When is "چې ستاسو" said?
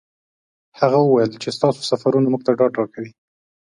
1.41-1.81